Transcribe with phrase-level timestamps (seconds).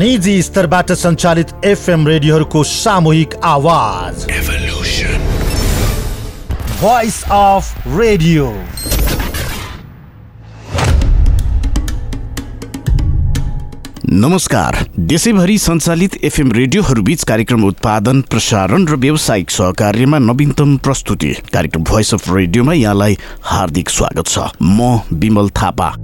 [0.00, 4.24] निजी स्तरबाट सञ्चालित एफएम रेडियोहरूको सामूहिक आवाज।
[6.80, 8.46] भोइस अफ रेडियो
[14.06, 22.14] नमस्कार। देशैभरि सञ्चालित एफएम रेडियोहरूबीच कार्यक्रम उत्पादन प्रसारण र व्यावसायिक सहकार्यमा नवीनतम प्रस्तुति। कार्यक्रम भोइस
[22.14, 25.94] अफ रेडियोमा यहाँलाई हार्दिक स्वागत छ। म विमल थापा।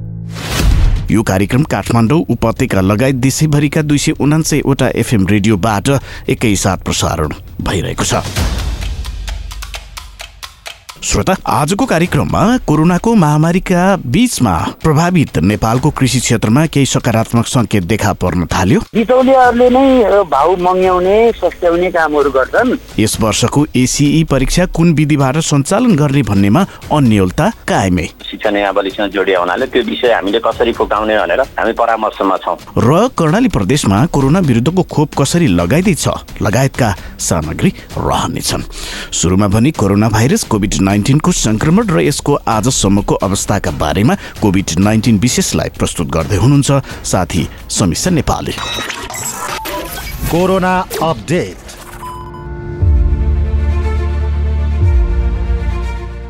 [1.11, 5.91] यो कार्यक्रम काठमाडौँ उपत्यका लगायत देशैभरिका दुई सय उनान्सयवटा एफएम रेडियोबाट
[6.29, 8.66] एकैसाथ प्रसारण भइरहेको छ।
[11.07, 18.47] श्रोता आजको कार्यक्रममा कोरोनाको महामारीका बीचमा प्रभावित नेपालको कृषि क्षेत्रमा केही सकारात्मक सङ्केत देखा पर्न
[18.47, 19.87] थाल्यो। बिचौलियाहरूले नै
[20.27, 27.47] भाउ मङ्ग्याउने सस्त्याउने कामहरू गर्छन्। यस वर्षको एसिई परीक्षा कुन विधिबाट सञ्चालन गर्ने भन्नेमा अन्यलता
[27.69, 33.49] कायमै। शिक्षा जोडिया हुनाले त्यो विषय हामीले कसरी फुकाउने भनेर हामी परामर्शमा छौँ। र कर्णाली
[33.49, 36.09] प्रदेशमा कोरोना विरुद्धको खोप कसरी लगाइँदैछ?
[36.43, 36.89] लगायतका
[37.21, 38.63] सामग्री रहनेछन्।
[39.13, 45.69] सुरुमा भने कोरोना भाइरस कोभिड नाइन्टिनको संक्रमण र यसको आजसम्मको अवस्थाका बारेमा कोभिड नाइन्टिन विशेषलाई
[45.77, 48.53] प्रस्तुत गर्दै हुनुहुन्छ साथी समीक्षा नेपाली।
[50.33, 51.66] Corona update.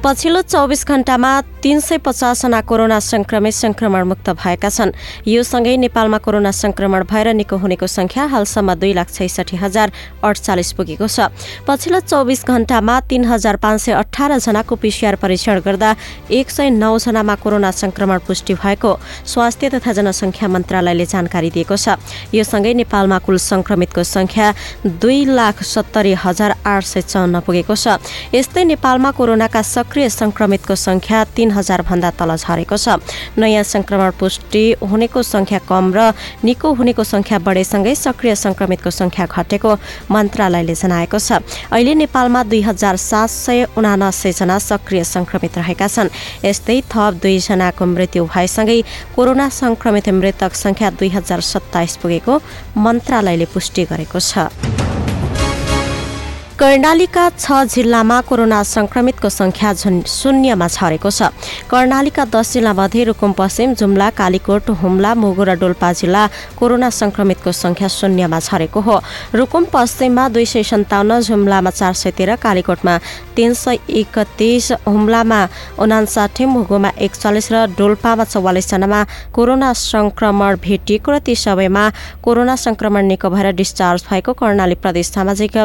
[0.07, 1.31] पछिल्लो चौबिस घण्टामा
[1.62, 4.91] तीन सय पचासजना कोरोना संक्रमित मुक्त भएका छन्।
[5.27, 9.91] यो सँगै नेपालमा कोरोना संक्रमण भएर निको हुनेको संख्या हालसम्म दुई लाख छैसठी हजार
[10.23, 11.27] अडचालिस पुगेको छ।
[11.67, 15.91] पछिल्लो चौबिस घण्टामा तीन हजार पाँच सय अठार जनाको पिसिआर परीक्षण गर्दा
[16.31, 18.91] एक सय नौजनामा कोरोना संक्रमण पुष्टि भएको
[19.27, 21.99] स्वास्थ्य तथा जनसङ्ख्या मन्त्रालयले जानकारी दिएको छ।
[22.31, 24.55] यो सँगै नेपालमा कुल संक्रमितको संख्या
[24.87, 27.99] दुई लाख सत्तरी हजार आठ सय चौन्न पुगेको छ।
[28.31, 33.01] यस्तै नेपालमा कोरोनाका सक्रिय संक्रमितको संख्या तीन हजार भन्दा तल झरेको छ।
[33.41, 36.13] नयाँ संक्रमण पुष्टि हुनेको संख्या कम र
[36.45, 39.73] निको हुनेको संख्या बढेसँगै सक्रिय संक्रमितको संख्या घटेको
[40.13, 41.41] मन्त्रालयले जनाएको छ।
[41.73, 46.12] अहिले नेपालमा दुई हजार सात सय उनानब्बे जना सक्रिय संक्रमित रहेका छन्।
[46.45, 48.81] यस्तै थप दुईजनाको मृत्यु भएसँगै
[49.17, 52.41] कोरोना संक्रमित मृतक संख्या दुई हजार सत्ताइस पुगेको
[52.77, 54.75] मन्त्रालयले पुष्टि गरेको छ।
[56.59, 61.28] कर्णालीका छ जिल्लामा कोरोना संक्रमितको संख्या झन् शून्यमा झरेको छ।
[61.69, 66.25] कर्णालीका दस जिल्लामध्ये रुकुम पश्चिम जुम्ला कालीकोट हुम्ला मुगु र डोल्पा जिल्ला
[66.56, 68.97] कोरोना संक्रमितको संख्या शून्यमा झरेको हो।
[69.37, 72.97] रुकुम पश्चिममा दुई सय सन्ताउन्न जुम्लामा चार सय तेह्र कालीकोटमा
[73.37, 75.41] तीन सय एकतिस हुम्लामा
[75.77, 79.05] उनासाठी मुगुमा एकचालिस र डोल्पामा चौवालिसजनामा
[79.37, 81.84] कोरोना संक्रमण भेटिएको र ती सबैमा
[82.25, 85.56] कोरोना संक्रमण निको भएर डिस्चार्ज भएको कर्णाली प्रदेश सामाजिक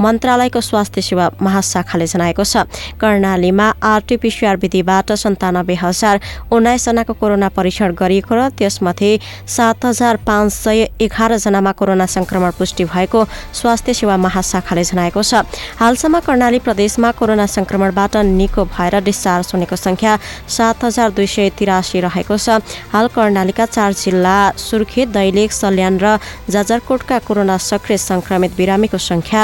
[0.00, 2.56] मन्त्रालयको स्वास्थ्य सेवा महाशाखाले जनाएको छ।
[3.00, 6.20] कर्णालीमा आरटीपीसीआर विधिबाट सन्तानब्बे हजार
[6.52, 13.24] उन्नाइसजनाको कोरोना परीक्षण गरिएको र त्यसमध्ये सात हजार पाँच सय एघारजनामा कोरोना संक्रमण पुष्टि भएको
[13.52, 15.42] स्वास्थ्य सेवा महाशाखाले जनाएको छ।
[15.78, 22.00] हालसम्म कर्णाली प्रदेशमा कोरोना संक्रमणबाट निको भएर डिस्चार्ज हुनेको संख्या सात हजार दुई सय तिरासी
[22.00, 26.16] रहेको छ। हाल कर्णालीका चार जिल्ला सुर्खेत दैलेख सल्यान र
[26.48, 29.42] जाजरकोटका कोरोना सक्रिय संक्रमित बिरामीको संख्या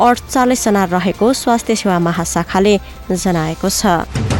[0.00, 2.74] अडचालिसजना रहेको स्वास्थ्य सेवा महाशाखाले
[3.12, 4.39] जनाएको छ।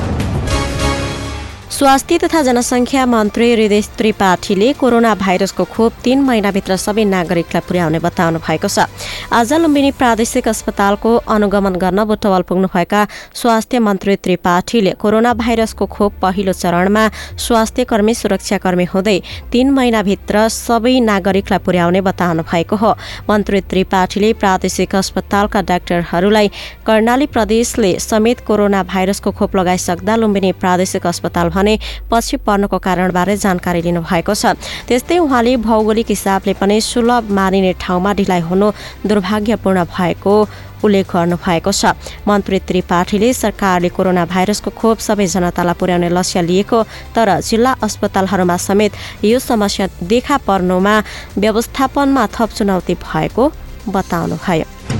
[1.70, 8.38] स्वास्थ्य तथा जनसङ्ख्या मन्त्री हृदय त्रिपाठीले कोरोना भाइरसको खोप तीन महिनाभित्र सबै नागरिकलाई पुर्याउने बताउनु
[8.42, 8.90] भएको छ।
[9.30, 16.52] आज लुम्बिनी प्रादेशिक अस्पतालको अनुगमन गर्न बुटवल पुग्नुभएका स्वास्थ्य मन्त्री त्रिपाठीले कोरोना भाइरसको खोप पहिलो
[16.52, 17.04] चरणमा
[17.38, 19.18] स्वास्थ्य कर्मी सुरक्षाकर्मी हुँदै
[19.52, 22.92] तीन महिनाभित्र सबै नागरिकलाई पुर्याउने बताउनु भएको हो।
[23.30, 26.50] मन्त्री त्रिपाठीले प्रादेशिक अस्पतालका डाक्टरहरूलाई
[26.86, 31.78] कर्णाली प्रदेशले समेत कोरोना भाइरसको खोप लगाइसक्दा लुम्बिनी प्रादेशिक अस्पताल भने
[32.10, 34.56] पछि पर्नुको कारणबारे जानकारी लिनुभएको छ।
[34.88, 38.68] त्यस्तै उहाँले भौगोलिक हिसाबले पनि सुलभ मानिने ठाउँमा ढिलाइ हुनु
[39.06, 40.34] दुर्भाग्यपूर्ण भएको
[40.80, 41.92] उल्लेख गर्नुभएको छ।
[42.24, 46.78] मन्त्री त्रिपाठीले सरकारले कोरोना भाइरसको खोप सबै जनतालाई पुर्याउने लक्ष्य लिएको
[47.14, 48.92] तर जिल्ला अस्पतालहरूमा समेत
[49.24, 50.94] यो समस्या देखा पर्नुमा
[51.36, 53.52] व्यवस्थापनमा थप चुनौती भएको
[53.88, 54.99] बताउनुभयो।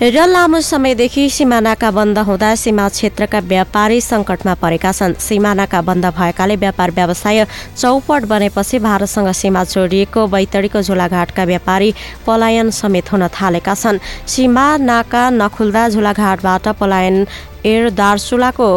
[0.00, 6.56] र लामो समयदेखि सिमानाका बन्द हुँदा सीमा क्षेत्रका व्यापारी सङ्कटमा परेका छन्। सिमानाका बन्द भएकाले
[6.56, 7.44] व्यापार व्यवसाय
[7.76, 11.92] चौपट बनेपछि भारतसँग सीमा जोडिएको बैतडीको झोलाघाटका व्यापारी
[12.26, 17.26] पलायन समेत हुन थालेका छन्। सीमा नाका नखुल्दा झोलाघाटबाट पलायन
[17.60, 18.68] एयर दार्चुलाको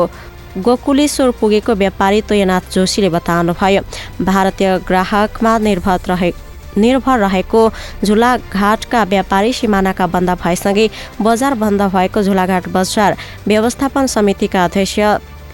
[0.60, 3.82] गोकुलेश्वर पुगेको व्यापारी तोयनाथ जोशीले बताउनुभयो।
[4.22, 6.32] भारतीय ग्राहकमा निर्भर रहे
[6.78, 7.70] निर्भर रहेको
[8.06, 10.88] झुलाघाटका व्यापारी सिमानाका बन्द भएसँगै
[11.22, 13.16] बजार बन्द भएको झुलाघाट बजार
[13.48, 15.00] व्यवस्थापन समितिका अध्यक्ष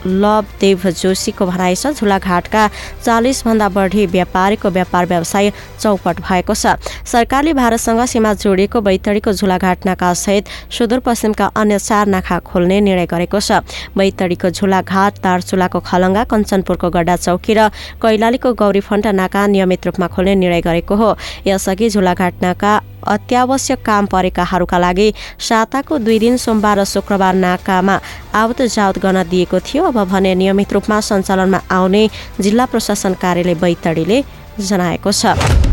[0.05, 2.67] लवदेव जोशीको भनाइ छ। झुलाघाटका
[3.03, 6.75] चालिसभन्दा बढी व्यापारीको व्यापार व्यवसाय चौपट भएको छ।
[7.05, 13.39] सरकारले भारतसँग सीमा जोडिएको बैतडीको झुलाघाट नाका सहित सुदूरपश्चिमका अन्य चार नाका खोल्ने निर्णय गरेको
[13.39, 13.63] छ।
[13.97, 17.69] बैतडीको झुलाघाट दार्चुलाको खलङ्गा कञ्चनपुरको गड्डा चौकी र
[18.01, 21.09] कैलालीको गौरी फन्टा नाका नियमित रूपमा खोल्ने निर्णय गरेको हो।
[21.47, 22.71] यसअघि झुलाघाट नाका
[23.07, 27.95] अत्यावश्यक काम परेकाहरूका लागि साताको दुई दिन सोमबार र शुक्रबार नाकामा
[28.33, 32.03] आवत जावत गर्न दिएको थियो। अब भने नियमित रूपमा सञ्चालनमा आउने
[32.39, 34.23] जिल्ला प्रशासन कार्यालय बैतडीले
[34.59, 35.68] जनाएको छ।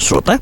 [0.00, 0.38] श्रोता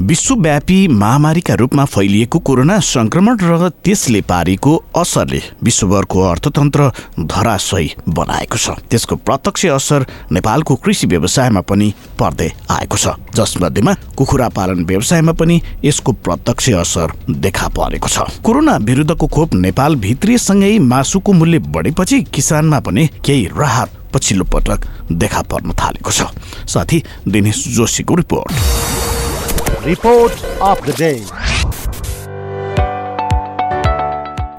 [0.00, 6.90] विश्वव्यापी महामारीका रूपमा फैलिएको कोरोना संक्रमण र त्यसले पारेको असरले विश्वभरको अर्थतन्त्र
[7.20, 14.48] धराशयी बनाएको छ। त्यसको प्रत्यक्ष असर नेपालको कृषि व्यवसायमा पनि पर्दै आएको छ। जसमध्येमा कुखुरा
[14.48, 21.32] पालन व्यवसायमा पनि यसको प्रत्यक्ष असर देखा परेको छ। कोरोना विरुद्धको खोप नेपाल भित्रियसँगै मासुको
[21.32, 26.22] मूल्य बढेपछि किसानमा पनि केही राहत पछिल्लो पटक देखा पर्न थालेको छ।
[26.68, 29.86] साथी दिनेश जोशीको report.
[29.86, 30.32] Report
[30.62, 31.12] of the day.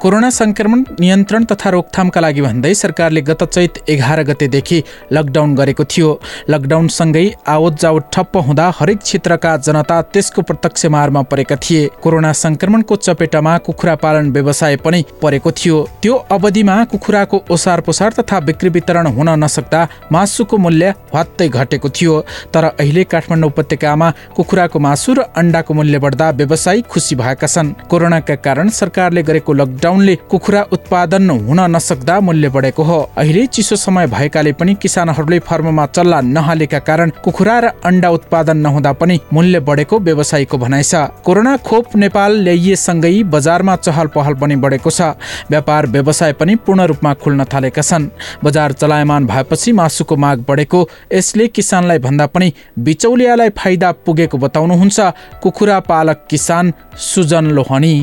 [0.02, 4.78] Corona संक्रमण नियन्त्रण तथा रोकथामका लागि भन्दै सरकारले गत चैत एघार गतेदेखि
[5.12, 6.10] लकडाउन गरेको थियो।
[6.50, 7.24] लकडाउनसँगै
[7.54, 13.58] आवत जावत ठप्प हुँदा हरेक क्षेत्रका जनता त्यसको प्रत्यक्ष मारमा परेका थिए। कोरोना संक्रमणको चपेटामा
[13.66, 19.30] कुखुरा पालन व्यवसाय पनि परेको थियो। त्यो अवधिमा कुखुराको ओसार पोसार तथा बिक्री वितरण हुन
[19.44, 19.82] नसक्दा
[20.12, 22.16] मासुको मूल्य हत्तै घटेको थियो।
[22.54, 28.36] तर अहिले काठमाडौँ उपत्यकामा कुखुराको मासु र अण्डाको मूल्य बढ्दा व्यवसायी खुसी भएका छन्। कोरोनाका
[28.48, 34.08] कारण सरकारले गरेको लकडाउन लकडाउनले कुखुरा उत्पादन हुन नसक्दा मूल्य बढेको हो। अहिले चिसो समय
[34.08, 40.00] भएकाले पनि किसानहरूले फर्ममा चल्ला नहालेका कारण कुखुरा र अण्डा उत्पादन नहुँदा पनि मूल्य बढेको
[40.00, 40.94] व्यवसायीको भनाइ छ।
[41.26, 45.02] कोरोना खोप नेपाल ल्याइएसँगै बजारमा चहल पहल पनि बढेको छ।
[45.50, 48.10] व्यापार व्यवसाय पनि पूर्ण रूपमा खुल्न थालेका छन्।
[48.44, 55.00] बजार चलायमान भएपछि मासुको माग बढेको यसले किसानलाई भन्दा पनि बिचौलियालाई फाइदा पुगेको बताउनुहुन्छ
[55.42, 56.74] कुखुरा पालक किसान
[57.10, 57.96] सुजन लोहनी।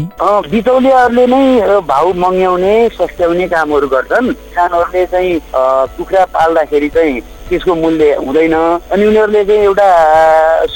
[0.51, 1.45] बिचौलियाहरूले नै
[1.81, 5.41] भाउ मङ्ग्याउने सस्ट्याउने कामहरू गर्छन्। किसानहरूले चाहिँ
[5.97, 8.55] कुखुरा पाल्दाखेरि चाहिँ त्यसको मूल्य हुँदैन।
[8.93, 9.89] अनि उनीहरूले चाहिँ एउटा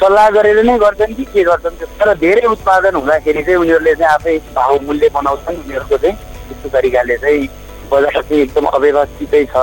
[0.01, 4.37] सल्लाह गरेर नै गर्छन् कि के गर्छन् तर धेरै उत्पादन हुँदाखेरि चाहिँ उनीहरूले चाहिँ आफै
[4.55, 7.49] भाउ मूल्य बनाउँछन्। उनीहरूको चाहिँ त्यस्तो तरिकाले चाहिँ
[7.91, 9.57] बजार चाहिँ एकदम अव्यवस्थितै छ।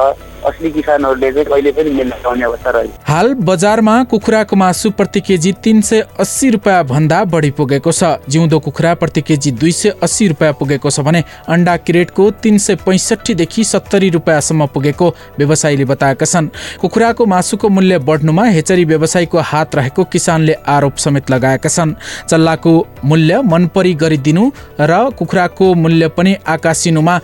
[0.45, 5.51] असली किसानहरूले चाहिँ कहिले पनि मिल्न पाउने अवस्था रह्यो। हाल बजारमा कुखुराको मासु प्रति केजी
[5.63, 10.27] तिन सय अस्सी रुपियाँ भन्दा बढी पुगेको छ। जिउँदो कुखुरा प्रति केजी दुई सय अस्सी
[10.27, 16.49] रुपियाँ पुगेको छ भने अन्डा क्रेटको तिन सय पैँसठीदेखि सत्तरी रुपियाँसम्म पुगेको व्यवसायीले बताएका छन्।
[16.81, 21.95] कुखुराको मासुको मूल्य बढ्नुमा हेचरी व्यवसायीको हात रहेको किसानले आरोप समेत लगाएका छन्।
[22.29, 22.75] चल्लाको
[23.05, 24.49] मूल्य मनपरी गरिदिनु
[24.81, 27.19] र कुखुराको मूल्य पनि आकाशिनुमा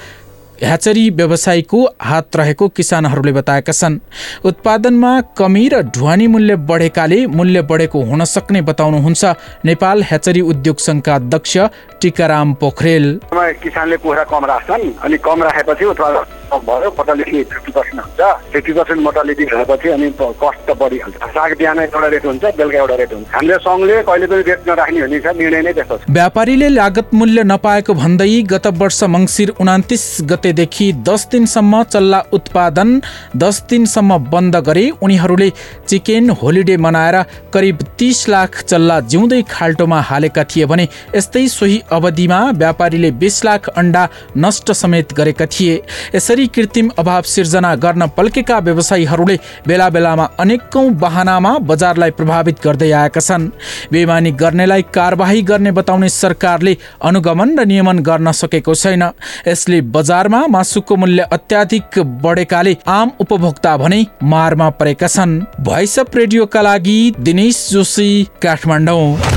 [0.61, 3.97] ह्याचरी व्यवसायीको हात रहेको किसानहरूले बताएका छन्।
[4.45, 9.23] उत्पादनमा कमी र ढुवानी मूल्य बढेकाले मूल्य बढेको हुन सक्ने बताउनुहुन्छ
[9.65, 11.57] नेपाल ह्याचरी उद्योग सङ्घका अध्यक्ष
[12.01, 18.21] टिकाराम पोखरेल। किसानले कुखुरा कम राख्छन् अनि कम राखेपछि उत्पादन भयो मोर्टालिटी फिफ्टी पर्सेन्ट हुन्छ।
[18.53, 22.95] फिफ्टी पर्सेन्ट मोर्टालिटी भएपछि अनि कस्ट त बढिहाल्छ। साग बिहान एउटा रेट हुन्छ बेलुका एउटा
[22.95, 26.69] रेट हुन्छ। हामीले सङ्घले कहिले पनि रेट नराख्ने हुने छ निर्णय नै त्यस्तो छ। व्यापारीले
[26.69, 30.03] लागत मूल्य नपाएको भन्दै गत वर्ष मङ्सिर उनातिस
[30.43, 32.89] गतेदेखि दस दिनसम्म चल्ला उत्पादन
[33.37, 35.49] दस दिनसम्म बन्द गरे उनीहरूले
[35.87, 37.17] चिकेन होलिडे मनाएर
[37.53, 43.69] करिब तिस लाख चल्ला जिउँदै खाल्टोमा हालेका थिए भने यस्तै सोही अवधिमा व्यापारीले बिस लाख
[43.71, 44.03] अन्डा
[44.37, 45.81] नष्ट समेत गरेका थिए।
[46.15, 53.21] यसरी कृत्रिम अभाव सिर्जना गर्न पल्केका व्यवसायीहरूले बेला बेलामा अनेकौं बहानामा बजारलाई प्रभावित गर्दै आएका
[53.21, 53.49] छन्।
[53.91, 59.03] बेमानी गर्नेलाई कारवाही गर्ने बताउने सरकारले अनुगमन र नियमन गर्न सकेको छैन।
[59.47, 66.61] यसले बजारमा मासुको मूल्य अत्याधिक बढेकाले आम उपभोक्ता भने मारमा परेका छन्। भोइस अफ रेडियोका
[66.61, 69.32] लागि दिनेश जोशी काठमाडौँ।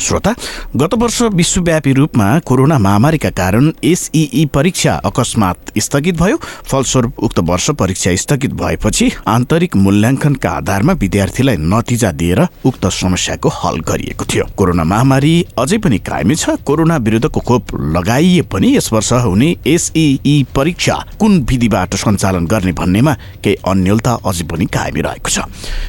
[0.00, 0.32] श्रोता
[0.76, 7.70] गत वर्ष विश्वव्यापी रूपमा कोरोना महामारीका कारण एसइई परीक्षा अकस्मात स्थगित भयो। फलस्वरूप उक्त वर्ष
[7.80, 14.84] परीक्षा स्थगित भएपछि आन्तरिक मूल्याङ्कनका आधारमा विद्यार्थीलाई नतिजा दिएर उक्त समस्याको हल गरिएको थियो। कोरोना
[14.84, 20.96] महामारी अझै पनि कायमी छ। कोरोना विरुद्धको खोप लगाइए पनि यस वर्ष हुने एसइई परीक्षा
[21.20, 23.14] कुन विधिबाट सञ्चालन गर्ने भन्नेमा
[23.44, 25.44] केही अन्यलता अझै पनि कायमी रहेको छ।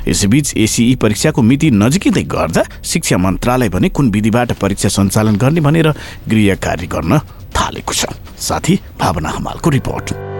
[0.07, 5.87] यसैबीच एसइई परीक्षाको मिति नजिकै गर्दा शिक्षा मन्त्रालय भने कुन विधिबाट परीक्षा सञ्चालन गर्ने भनेर
[6.27, 7.19] गृह कार्य गर्न
[7.53, 8.05] थालेको छ।
[8.41, 10.30] साथी भावना हमालको रिपोर्ट।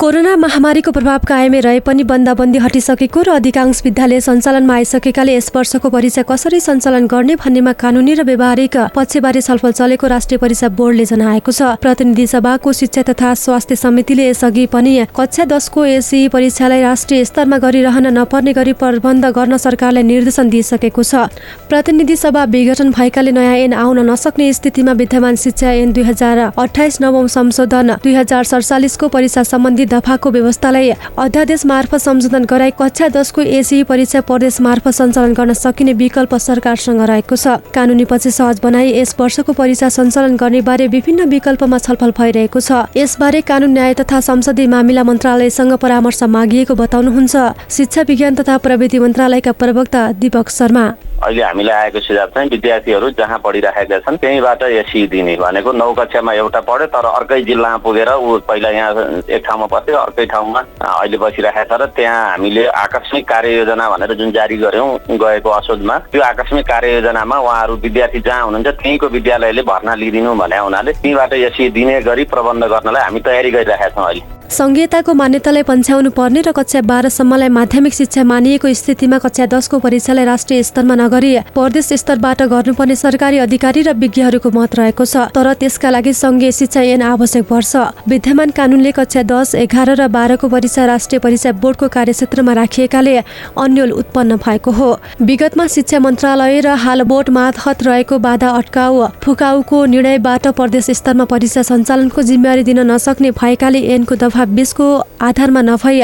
[0.00, 5.88] कोरोना महामारीको प्रभाव कायमै रहे पनि बन्दाबन्दी हटिसकेको र अधिकांश विद्यालय सञ्चालनमा आइसकेकाले यस वर्षको
[5.92, 11.52] परीक्षा कसरी सञ्चालन गर्ने भन्नेमा कानुनी र व्यवहारिक पक्षबारे छलफल चलेको राष्ट्रिय परीक्षा बोर्डले जनाएको
[11.52, 17.58] छ। प्रतिनिधि सभाको शिक्षा तथा स्वास्थ्य समितिले यसअघि पनि कक्षा दसको एसी परीक्षालाई राष्ट्रिय स्तरमा
[17.60, 21.28] गरिरहन नपर्ने गरी प्रबन्ध गर्न सरकारलाई निर्देशन दिइसकेको छ।
[21.68, 27.00] प्रतिनिधि सभा विघटन भएकाले नयाँ ऐन आउन नसक्ने स्थितिमा विद्यमान शिक्षा ऐन दुई हजार अठाइस
[27.02, 33.42] नवौं संशोधन दुई हजार सडचालिसको परीक्षा सम्बन्धी दफाको व्यवस्थालाई अध्यादेश मार्फत संशोधन गराई कक्षा दसको
[33.58, 38.92] एसी परीक्षा प्रदेश मार्फत सञ्चालन गर्न सकिने विकल्प सरकारसँग रहेको छ। कानुनी पक्ष सहज बनाई
[38.92, 44.20] यस वर्षको परीक्षा सञ्चालन गर्ने बारे विभिन्न विकल्पमा छलफल भइरहेको छ। यसबारे कानुन न्याय तथा
[44.22, 47.36] संसदीय मामिला मन्त्रालयसँग परामर्श मागिएको बताउनुहुन्छ।
[47.68, 50.86] शिक्षा विज्ञान तथा प्रविधि मन्त्रालयका प्रवक्ता दीपक शर्मा।
[51.20, 56.32] अहिले हामीलाई आएको सुझाव चाहिँ विद्यार्थीहरू जहाँ पढिराखेका छन् त्यहीँबाट एसी दिने भनेको नौ कक्षामा
[56.32, 61.16] एउटा पढ्यो तर अर्कै जिल्लामा पुगेर ऊ पहिला यहाँ एक ठाउँमा बस्यो अर्कै ठाउँमा अहिले
[61.18, 66.66] बसिरहेको छ र त्यहाँ हामीले आकस्मिक कार्ययोजना भनेर जुन जारी गऱ्यौँ गएको असोजमा त्यो आकस्मिक
[66.68, 72.24] कार्ययोजनामा उहाँहरू विद्यार्थी जहाँ हुनुहुन्छ त्यहीँको विद्यालयले भर्ना लिइदिनु भने हुनाले त्यहीँबाट एसी दिने गरी
[72.34, 77.94] प्रबन्ध गर्नलाई हामी तयारी गरिरहेका छौँ अहिले। संघीयताको मान्यतालाई पन्छ्याउनु पर्ने र कक्षा बाह्रसम्मलाई माध्यमिक
[77.94, 83.92] शिक्षा मानिएको स्थितिमा कक्षा दसको परीक्षालाई राष्ट्रिय स्तरमा नगरी प्रदेश स्तरबाट गर्नुपर्ने सरकारी अधिकारी र
[83.94, 87.76] विज्ञहरूको मत रहेको छ। तर त्यसका लागि संघीय शिक्षा ऐन आवश्यक पर्छ।
[88.10, 93.16] विद्यमान कानुनले कक्षा दस एघार र बाह्रको परीक्षा राष्ट्रिय परीक्षा बोर्डको कार्यक्षेत्रमा राखिएकाले
[93.54, 94.90] अन्यल उत्पन्न भएको हो।
[95.22, 101.62] विगतमा शिक्षा मन्त्रालय र हाल बोर्ड मार्फत रहेको बाधा अड्काउ फुकाउको निर्णयबाट प्रदेश स्तरमा परीक्षा
[101.70, 104.86] सञ्चालनको जिम्मेवारी दिन नसक्ने भएकाले ऐनको दफा दफा बिसको
[105.20, 106.00] आधारमा नभई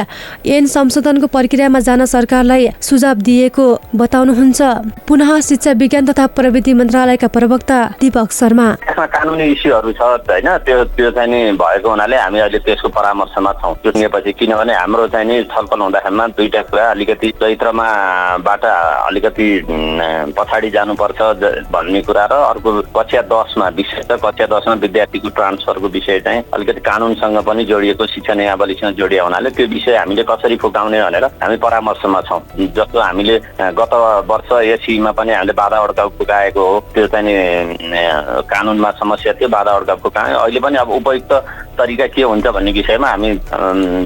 [0.47, 3.67] ऐन संशोधनको प्रक्रियामा जान सरकारलाई सुझाव दिएको
[3.97, 4.61] बताउनुहुन्छ।
[5.09, 10.49] पुनः शिक्षा विज्ञान तथा प्रविधि मन्त्रालयका प्रवक्ता दीपक शर्मा। कानुनी इस्युहरू छ होइन?
[10.67, 15.27] त्यो त्यो चाहिँ नि भएको हुनाले हामी अहिले त्यसको परामर्शमा छौँ। चुनिएपछि किनभने हाम्रो चाहिँ
[15.27, 17.89] नि छलफल हुँदाखेरिमा दुईटा कुरा अलिकति चैत्रमा
[18.45, 19.49] बाट अलिकति
[20.37, 21.21] पछाडि जानुपर्छ
[21.73, 27.39] भन्ने कुरा र अर्को कक्षा दसमा विशेष कक्षा दसमा विद्यार्थीको ट्रान्सफरको विषय चाहिँ अलिकति कानुनसँग
[27.47, 32.41] पनि जोडिएको शिक्षा नियावलीसँग जोडिया हुनाले त्यो विषय हामीले कसरी फुकाउने भनेर हामी परामर्शमा छौँ।
[32.59, 33.39] जस्तो हामीले
[33.79, 33.93] गत
[34.27, 39.97] वर्ष एसीमा पनि हामीले बाधा अड्काउ फुकाएको हो त्यो चाहिँ कानुनमा समस्या थियो बाधा अड्काउ
[40.03, 41.33] फुकायो। अहिले पनि अब उपयुक्त
[41.79, 43.31] तरिका के हुन्छ भन्ने विषयमा हामी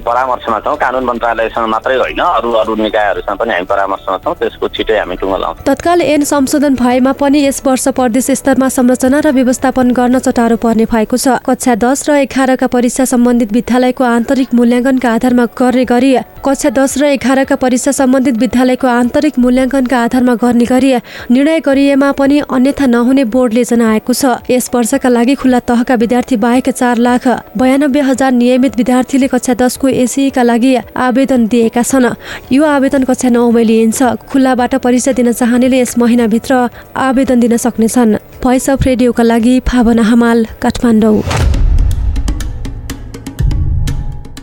[0.04, 4.98] परामर्शमा छौँ। कानुन मन्त्रालयसँग मात्रै होइन अरू अरू निकायहरूसँग पनि हामी परामर्शमा छौँ। त्यसको छिटै
[4.98, 9.90] हामी टुङ्गो लाउँछौँ तत्काल ऐन संशोधन भएमा पनि यस वर्ष प्रदेश स्तरमा संरचना र व्यवस्थापन
[9.96, 15.44] गर्न चटारो पर्ने भएको छ। कक्षा दस र एघारका परीक्षा सम्बन्धित विद्यालयको आन्तरिक मूल्याङ्कनका आधारमा
[15.58, 16.12] गर्ने गरी
[16.44, 20.92] कक्षा दस र एघारका परीक्षा सम्बन्धित विद्यालयको आन्तरिक मूल्याङ्कनका आधारमा गर्ने गरी
[21.30, 26.70] निर्णय गरिएमा पनि अन्यथा नहुने बोर्डले जनाएको छ। यस वर्षका लागि खुल्ला तहका विद्यार्थी बाहेक
[26.70, 32.08] चार लाख बयानब्बे हजार नियमित विद्यार्थीले कक्षा दसको एसीका लागि आवेदन दिएका छन्।
[32.52, 38.70] यो आवेदन कक्षा नौमै लिइन्छ खुल्लाबाट परीक्षा दिन चाहनेले यस महिनाभित्र आवेदन दिन सक्नेछन्। भोइस
[38.70, 41.18] अफ रेडियोका लागि भावना हमाल काठमाडौँ।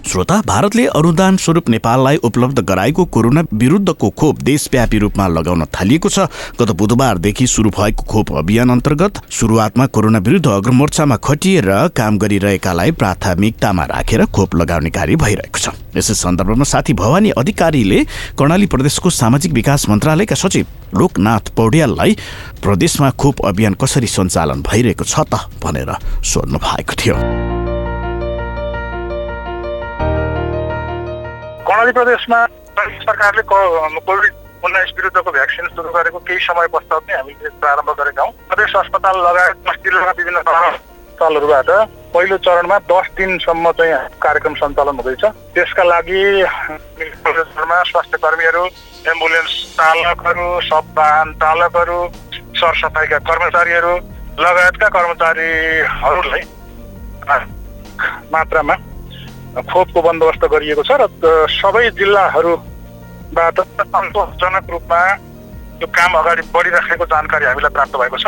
[0.07, 6.19] श्रोता भारतले अनुदान स्वरूप नेपाललाई उपलब्ध गराएको कोरोना विरुद्धको खोप देशव्यापी रूपमा लगाउन थालिएको छ।
[6.55, 13.85] गत बुधबारदेखि सुरु भएको खोप अभियान अन्तर्गत सुरुवातमा कोरोना विरुद्ध अग्रमोर्चामा खटिएर काम गरिरहेकालाई प्राथमिकतामा
[13.85, 18.03] राखेर खोप लगाउने कार्य भइरहेको छ। यसै सन्दर्भमा साथी भवानी अधिकारीले
[18.39, 22.17] कर्णाली प्रदेशको सामाजिक विकास मन्त्रालयका सचिव लोकनाथ पौड्याललाई
[22.63, 25.91] प्रदेशमा खोप अभियान कसरी सञ्चालन भइरहेको छ त भनेर
[26.23, 27.56] सोध्नु भएको थियो।
[31.67, 32.39] कर्णाली प्रदेशमा
[33.03, 34.33] सरकारले कोभिड
[34.65, 39.15] उन्नाइस विरुद्धको भ्याक्सिन सुरु गरेको केही समय पश्चात नै हामीले प्रारम्भ गरेका हौँ। प्रदेश अस्पताल
[39.27, 41.69] लगायत दस जिल्लाका विभिन्न अस्पतालहरूबाट
[42.15, 46.23] पहिलो चरणमा दस दिनसम्म चाहिँ कार्यक्रम सञ्चालन हुँदैछ। त्यसका लागि
[47.91, 48.63] स्वास्थ्य कर्मीहरू
[49.11, 51.99] एम्बुलेन्स चालकहरू सब वाहन चालकहरू
[52.55, 53.93] सरसफाइका कर्मचारीहरू
[54.39, 56.43] लगायतका कर्मचारीहरूलाई
[58.33, 58.75] मात्रामा
[59.57, 61.03] खोपको बन्दोबस्त गरिएको छ र
[61.49, 63.57] सबै जिल्लाहरूबाट
[63.93, 64.99] सन्तोषजनक रूपमा
[65.81, 68.25] यो काम अगाडि बढिराखेको जानकारी हामीलाई प्राप्त भएको छ।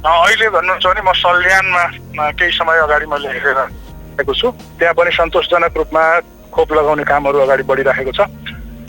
[0.00, 4.48] अहिले भन्नुहुन्छ भने म सल्यानमा केही समय अगाडि मैले हेरेर आएको छु।
[4.78, 6.04] त्यहाँ पनि सन्तोषजनक रूपमा
[6.52, 8.20] खोप लगाउने कामहरू अगाडि बढिराखेको छ।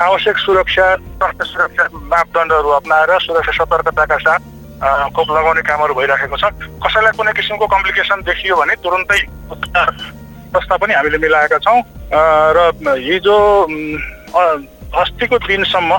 [0.01, 4.41] आवश्यक सुरक्षा स्वास्थ्य सुरक्षा मापदण्डहरू अप्नाएर सुरक्षा सतर्कताका साथ
[5.15, 6.43] खोप लगाउने कामहरू भइराखेको छ।
[6.83, 9.19] कसैलाई कुनै किसिमको कम्प्लिकेसन देखियो भने तुरन्तै
[10.51, 11.79] व्यवस्था पनि हामीले मिलाएका छौँ।
[12.11, 12.59] र
[12.99, 13.37] हिजो
[14.91, 15.91] अस्तिको दिनसम्म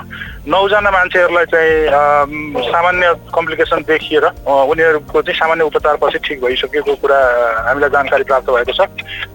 [0.53, 7.17] नौजना मान्छेहरूलाई चाहिँ सामान्य कम्प्लिकेसन देखिएर उनीहरूको चाहिँ सामान्य उपचारपछि ठिक भइसकेको कुरा
[7.65, 8.85] हामीलाई जानकारी प्राप्त भएको छ।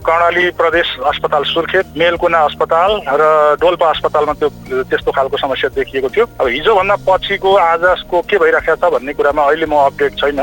[0.07, 3.23] कर्णाली प्रदेश अस्पताल सुर्खेत मेलकुना अस्पताल र
[3.59, 4.49] डोल्पा अस्पतालमा त्यो
[4.87, 9.67] त्यस्तो खालको समस्या देखिएको थियो। अब हिजोभन्दा पछिको आजको के भइरहेको छ भन्ने कुरामा अहिले
[9.67, 10.41] म अपडेट छैन।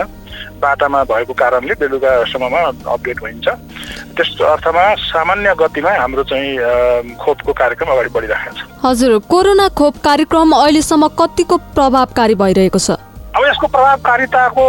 [0.61, 2.61] बाटामा भएको कारणले बेलुकासम्ममा
[2.93, 3.47] अपडेट भइन्छ।
[4.15, 10.51] त्यस्तो अर्थमा सामान्य गतिमा हाम्रो चाहिँ खोपको कार्यक्रम अगाडि बढिरहेको छ। हजुर कोरोना खोप कार्यक्रम
[10.55, 12.91] अहिलेसम्म कतिको प्रभावकारी भइरहेको छ?
[13.35, 14.63] अब यसको प्रभावकारिताको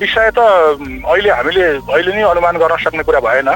[0.00, 3.48] विषय त अहिले हामीले अहिले नै अनुमान गर्न सक्ने कुरा भएन।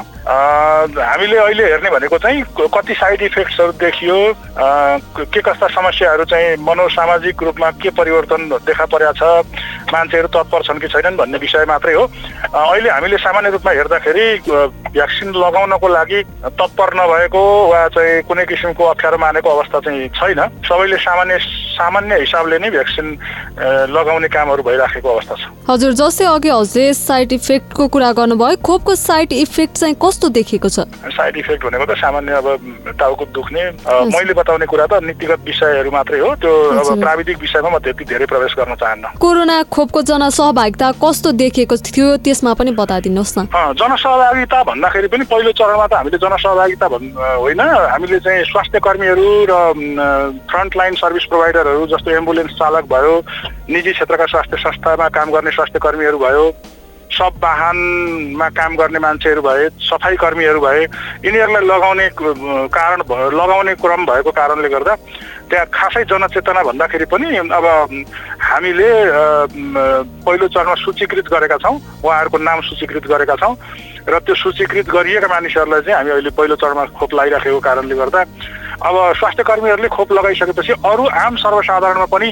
[1.03, 4.17] हामीले अहिले हेर्ने भनेको चाहिँ कति साइड इफेक्ट्सहरू देखियो
[5.19, 9.23] क- कस्ता समस्याहरू चाहिँ मनोसामाजिक रूपमा के परिवर्तन देखा परेको छ
[9.93, 12.07] मान्छेहरू तत्पर छन् कि छैनन् भन्ने विषय मात्रै हो।
[12.55, 16.23] अहिले हामीले सामान्य रूपमा हेर्दाखेरि भ्याक्सिन लगाउनको लागि
[16.55, 21.37] तत्पर नभएको वा चाहिँ कुनै किसिमको अप्ठ्यारो मानेको अवस्था चाहिँ छैन। सबैले सामान्य
[21.73, 23.07] सामान्य हिसाबले नै भ्याक्सिन
[23.89, 29.33] लगाउने कामहरू भइराखेको अवस्था छ। हजुर जस्तै अघि हजुरले साइड इफेक्टको कुरा गर्नुभयो खोपको साइड
[29.33, 30.79] इफेक्ट चाहिँ कस्तो देखिएको छ?
[31.17, 32.47] साइड इफेक्ट भनेको त सामान्य अब
[32.99, 33.63] टाउको दुख्ने
[34.13, 38.25] मैले बताउने कुरा त नीतिगत विषयहरू मात्रै हो त्यो अब। प्राविधिक विषयमा म त्यति धेरै
[38.25, 43.41] प्रवेश गर्न चाहन्न। कोरोना खोपको जनसहभागिता कस्तो देखिएको थियो त्यसमा पनि बताइदिनुहोस् न।
[43.75, 47.07] जनसहभागिता भन्दाखेरि पनि पहिलो चरणमा त हामीले जनसहभागिता भन्
[47.43, 49.53] होइन हामीले चाहिँ स्वास्थ्य कर्मीहरू र
[50.51, 51.25] फ्रन्ट लाइन सर्भिस
[51.63, 53.15] जस्तो एम्बुलेन्स चालक भयो
[53.69, 56.43] निजी क्षेत्रका स्वास्थ्य संस्थामा काम गर्ने स्वास्थ्य कर्मीहरू भयो
[57.13, 60.83] सब वाहनमा काम गर्ने मान्छेहरू भए सफाई कर्मीहरू भए
[61.25, 62.99] यिनीहरूलाई लगाउने कारण
[63.37, 64.95] लगाउने क्रम भएको कारणले गर्दा
[65.49, 67.65] त्यहाँ खासै जनचेतना भन्दाखेरि पनि अब
[68.41, 68.89] हामीले
[70.25, 73.55] पहिलो चरणमा सूचीकृत गरेका छौँ। उहाँहरूको नाम सूचीकृत गरेका छौँ
[74.09, 78.21] र त्यो सूचीकृत गरिएका मानिसहरूलाई चाहिँ हामी अहिले पहिलो चरणमा खोप लगाइराखेको कारणले गर्दा
[78.83, 82.27] अब स्वास्थ्य कर्मीहरूले खोप लगाइसकेपछि अरू आम सर्वसाधारणमा पनि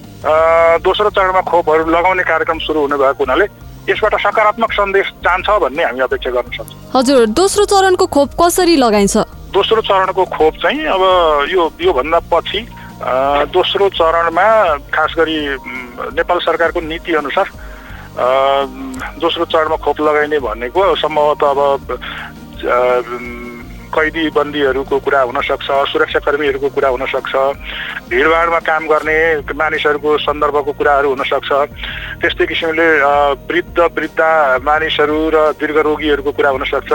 [0.83, 3.45] दोस्रो चरणमा खोपहरू लगाउने कार्यक्रम सुरु हुने भएको हुनाले
[3.89, 9.17] यसबाट सकारात्मक सन्देश जान्छ भन्ने हामी अपेक्षा गर्न सक्छौँ। हजुर दोस्रो चरणको खोप कसरी लगाइन्छ?
[9.57, 11.01] दोस्रो चरणको खोप चाहिँ अब
[11.49, 12.61] यो योभन्दा पछि
[13.51, 14.47] दोस्रो चरणमा
[14.93, 15.37] खास गरी
[16.15, 17.47] नेपाल सरकारको नीति अनुसार
[18.11, 18.25] अ,
[19.19, 21.97] दोस्रो चरणमा खोप लगाइने भनेको सम्भवतः अब
[23.91, 27.33] कैदी बन्दीहरूको कुरा हुनसक्छ सुरक्षाकर्मीहरूको कुरा हुनसक्छ
[28.09, 29.17] भिडभाडमा काम गर्ने
[29.53, 31.49] मानिसहरूको सन्दर्भको कुराहरू हुनसक्छ
[32.21, 32.87] त्यस्तै किसिमले
[33.49, 34.21] वृद्ध वृद्ध
[34.63, 36.91] मानिसहरू र दीर्घ रोगीहरूको कुरा हुनसक्छ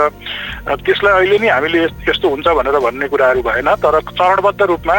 [0.79, 4.97] त्यसलाई अहिले नै हामीले यस- यस्तो हुन्छ भनेर भन्ने कुराहरू भएन तर चरणबद्ध रूपमा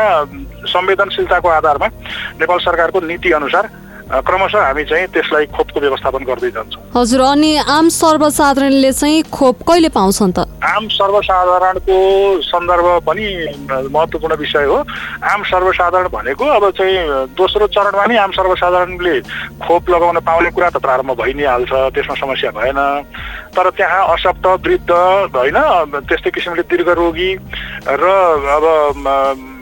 [0.69, 1.87] संवेदनशीलताको आधारमा
[2.39, 3.65] नेपाल सरकारको नीति अनुसार
[4.09, 9.89] क्रमशः हामी चाहिँ त्यसलाई खोपको व्यवस्थापन गर्दै जान्छौँ। हजुर अनि आम सर्वसाधारणले चाहिँ खोप कहिले
[9.93, 11.97] पाउँछन् त आम सर्वसाधारणको
[12.43, 13.27] सन्दर्भ पनि
[13.93, 14.79] महत्त्वपूर्ण विषय हो।
[15.23, 16.97] आम सर्वसाधारण भनेको अब चाहिँ
[17.37, 19.21] दोस्रो चरणमा नै आम सर्वसाधारणले
[19.61, 22.81] खोप लगाउन पाउने कुरा त प्रारम्भ भइ नै हाल्छ त्यसमा समस्या भएन।
[23.53, 24.91] तर त्यहाँ अशक्त वृद्ध
[25.37, 25.59] होइन
[26.09, 27.31] त्यस्तै किसिमले दीर्घ रोगी
[27.85, 28.05] र
[28.57, 28.65] अब
[28.97, 29.07] म,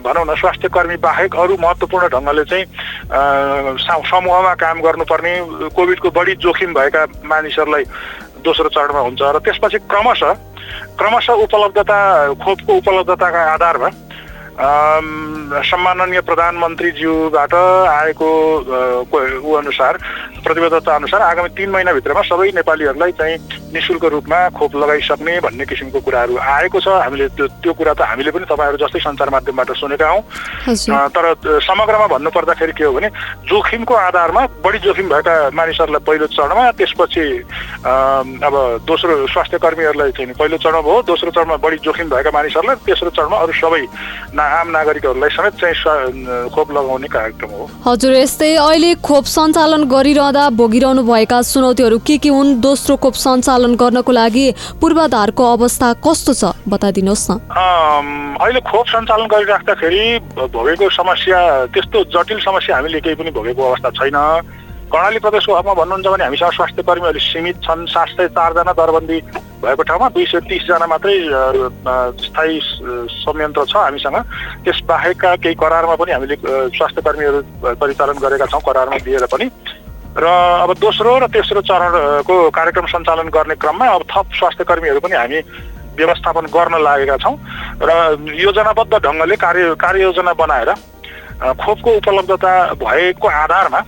[0.03, 2.65] भनौँ न स्वास्थ्य कर्मी बाहेक अरू महत्त्वपूर्ण ढङ्गले चाहिँ
[4.07, 5.33] समूहमा काम गर्नुपर्ने
[5.75, 7.83] कोभिडको बढी जोखिम भएका मानिसहरूलाई
[8.45, 10.33] दोस्रो चरणमा हुन्छ। र त्यसपछि क्रमशः
[10.99, 11.97] क्रमशः उपलब्धता
[12.43, 13.89] खोपको उपलब्धताका आधारमा
[14.57, 18.29] सम्माननीय प्रधानमन्त्रीज्यूबाट आएको
[19.45, 19.97] ऊ अनुसार
[20.43, 23.37] प्रतिबद्धता अनुसार आगामी तिन महिनाभित्रमा सबै नेपालीहरूलाई चाहिँ
[23.73, 28.01] नि शुल्क रूपमा खोप लगाइसक्ने भन्ने किसिमको कुराहरू आएको छ। हामीले त्यो त्यो कुरा त
[28.01, 30.21] हामीले पनि तपाईँहरू जस्तै सञ्चार माध्यमबाट सुनेका हौँ।
[31.13, 31.25] तर
[31.61, 33.09] समग्रमा भन्नुपर्दाखेरि के हो भने
[33.45, 37.25] जोखिमको आधारमा बढी जोखिम भएका मानिसहरूलाई पहिलो चरणमा त्यसपछि
[37.85, 38.53] अब
[38.87, 43.37] दोस्रो स्वास्थ्य कर्मीहरूलाई चाहिँ पहिलो चरणमा हो दोस्रो चरणमा बढी जोखिम भएका मानिसहरूलाई तेस्रो चरणमा
[43.37, 43.83] अरू सबै
[44.33, 50.43] ना आम नागरिकहरूलाई समेत चाहिँ खोप लगाउने कार्यक्रम हो। हजुर यस्तै अहिले खोप सञ्चालन गरिरहँदा
[50.57, 52.59] भोगिरहनु भएका चुनौतीहरू के के हुन्?
[52.61, 54.45] दोस्रो खोप सञ्चालन गर्नको लागि
[54.81, 56.43] पूर्वाधारको अवस्था कस्तो छ?
[56.67, 57.33] बताइदिनुहोस् न।
[58.39, 60.03] अहिले खोप सञ्चालन गरिराख्दाखेरि
[60.55, 61.39] भोगेको समस्या
[61.73, 64.17] त्यस्तो जटिल समस्या हामीले केही पनि भोगेको अवस्था छैन।
[64.87, 69.17] कर्णाली प्रदेशको हकमा भन्नुहुन्छ भने हामीसँग स्वास्थ्य कर्मी अहिले सीमित छन्। सात सय चारजना दरबन्दी
[69.59, 71.15] भएको ठाउँमा दुई सय तिसजना मात्रै
[72.23, 72.55] स्थायी
[73.19, 74.17] संयन्त्र छ हामीसँग।
[74.63, 76.35] त्यस बाहेकका केही करारमा पनि हामीले
[76.71, 77.39] स्वास्थ्य कर्मीहरू
[77.75, 79.47] परिचालन गरेका छौँ करारमा दिएर पनि।
[80.17, 80.25] र
[80.63, 85.39] अब दोस्रो र तेस्रो चरणको कार्यक्रम सञ्चालन गर्ने क्रममा अब थप स्वास्थ्य कर्मीहरू पनि हामी
[85.99, 87.35] व्यवस्थापन गर्न लागेका छौँ।
[87.83, 87.91] र
[88.39, 90.69] योजनाबद्ध ढङ्गले कार्य कार्ययोजना बनाएर
[91.59, 93.79] खोपको उपलब्धता भएको आधारमा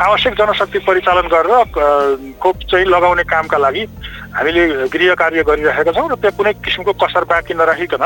[0.00, 3.84] आवश्यक जनशक्ति परिचालन गरेर खोप चाहिँ लगाउने कामका लागि
[4.32, 8.04] हामीले गृह कार्य गरिरहेका छौँ र त्यहाँ कुनै किसिमको कसर बाँकी नराखिकन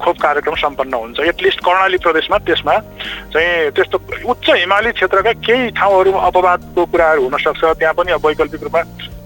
[0.00, 2.76] खोप कार्यक्रम सम्पन्न हुन्छ। एटलिस्ट कर्णाली प्रदेशमा त्यसमा
[3.36, 3.98] चाहिँ त्यस्तो
[4.32, 8.82] उच्च हिमाली क्षेत्रका केही ठाउँहरूमा अपवादको कुराहरू हुनसक्छ। त्यहाँ पनि अब वैकल्पिक रूपमा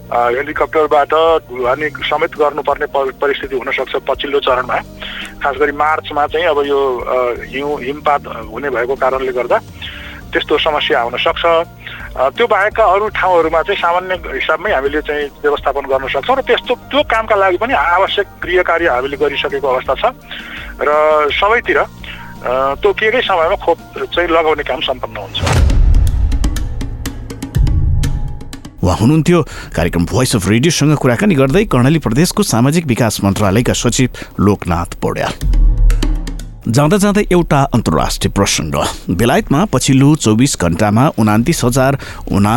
[0.09, 1.13] हेलिकप्टरबाट
[1.47, 2.87] ढुवानी समेत गर्नुपर्ने
[3.23, 4.79] परिस्थिति हुनसक्छ पछिल्लो चरणमा।
[5.43, 6.81] खास गरी मार्चमा चाहिँ अब यो
[7.53, 9.59] हिउँ हिमपात हुने भएको कारणले गर्दा
[10.33, 11.45] त्यस्तो समस्या हुन सक्छ।
[12.37, 17.03] त्यो बाहेकका अरू ठाउँहरूमा चाहिँ सामान्य हिसाबमै हामीले चाहिँ व्यवस्थापन गर्न सक्छौँ र त्यस्तो त्यो
[17.11, 20.05] कामका लागि पनि आवश्यक गृह कार्य हामीले गरिसकेको अवस्था छ।
[20.83, 20.91] र
[21.33, 21.79] सबैतिर
[22.83, 23.79] तोकिएकै समयमा खोप
[24.15, 25.39] चाहिँ लगाउने काम सम्पन्न हुन्छ।
[28.79, 29.43] उहाँ हुनुहुन्थ्यो
[29.75, 35.68] कार्यक्रम भोइस अफ रेडियोसँग कुराकानी गर्दै कर्णाली प्रदेशको सामाजिक विकास मन्त्रालयका सचिव लोकनाथ पौड्याल।
[36.69, 38.75] जाँदा जाँदै एउटा अन्तर्राष्ट्रिय प्रसङ्ग
[39.17, 41.97] बेलायतमा पछिल्लो चौबिस घण्टामा उनातिस हजार
[42.29, 42.57] उना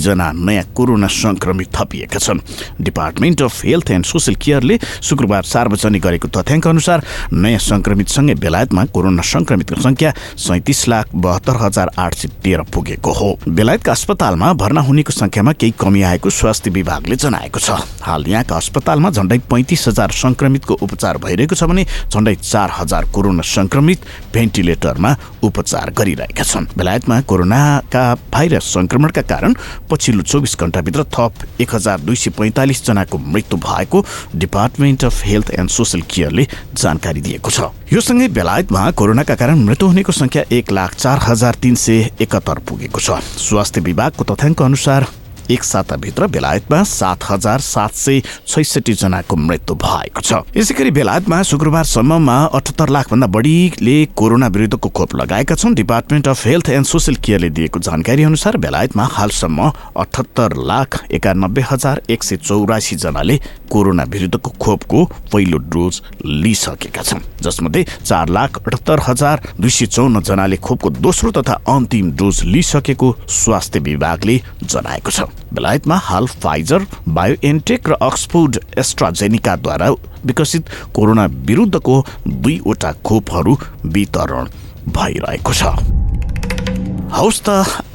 [0.00, 2.40] जना नयाँ कोरोना संक्रमित थपिएका छन्।
[2.80, 9.22] Department of health and social केयरले शुक्रबार सार्वजनिक गरेको तथ्याङ्क अनुसार नयाँ संक्रमितसँगै बेलायतमा कोरोना
[9.22, 15.12] संक्रमितको संख्या सैतिस लाख बहत्तर हजार आठ सय तेह्र पुगेको हो। बेलायतका अस्पतालमा भर्ना हुनेको
[15.12, 20.74] संख्यामा केही कमी आएको स्वास्थ्य विभागले जनाएको छ। हाल यहाँका अस्पतालमा झण्डै पैँतिस हजार संक्रमितको
[20.80, 28.02] उपचार भइरहेको छ भने झण्डै चार हजार कोरोना संक्रमित भेन्टिलेटरमा उपचार गरिरहेका छन्। बेलायतमा कोरोनाका
[28.32, 29.54] भाइरस संक्रमणका कारण
[29.90, 34.04] पछिल्लो चौबिस घण्टाभित्र थप एक हजार दुई सय पैँतालिस जनाको मृत्यु भएको
[34.36, 39.88] department of health and social केयरले जानकारी दिएको छ। यो सँगै बेलायतमा कोरोनाका कारण मृत्यु
[39.88, 45.06] हुनेको संख्या एक लाख चार हजार तिन सय एकहत्तर पुगेको छ। स्वास्थ्य विभागको तथ्याङ्क अनुसार
[45.52, 51.42] एक साताभित्र बेलायतमा सात हजार सात सय छैसठी जनाको मृत्यु भएको छ। यसै गरी बेलायतमा
[51.42, 57.50] शुक्रबारसम्ममा अठहत्तर लाखभन्दा बढीले कोरोना विरुद्धको खोप लगाएका छन्। Department of health and social केयरले
[57.50, 63.38] दिएको जानकारी अनुसार बेलायतमा हालसम्म अठहत्तर लाख एकानब्बे हजार एक सय चौरासी जनाले
[63.70, 70.22] कोरोना विरुद्धको खोपको पहिलो डोज लिइसकेका छन्। जसमध्ये चार लाख अठहत्तर हजार दुई सय चौन्न
[70.22, 77.88] जनाले खोपको दोस्रो तथा अन्तिम डोज लिइसकेको स्वास्थ्य विभागले जनाएको छ। बेलायतमा हाल फाइजर बायोएनटेक
[77.88, 79.90] र अक्सफोर्ड एस्ट्राजेनिकाद्वारा
[80.26, 84.48] विकसित कोरोना विरुद्धको दुईवटा खोपहरू वितरण
[84.88, 85.62] भइरहेको छ।
[87.12, 87.48] हौस् त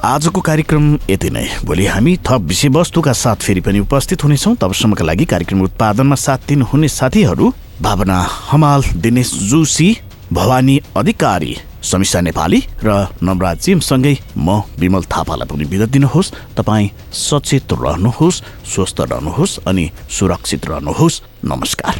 [0.04, 5.24] आजको कार्यक्रम यति नै। भोलि हामी थप विषयवस्तुका साथ फेरि पनि उपस्थित हुनेछौँ। तबसम्मका लागि
[5.24, 8.18] कार्यक्रम उत्पादनमा साथ दिनुहुने साथीहरू भावना
[8.50, 9.88] हमाल दिनेश जोशी
[10.32, 17.72] भवानी अधिकारी समीक्षा नेपाली र नवराज जिमसँगै म विमल थापालाई पनि बिदा दिनुहोस्। तपाईँ सचेत
[17.72, 21.94] रहनुहोस् स्वस्थ रहनुहोस् अनि सुरक्षित रहनुहोस्। नमस्कार।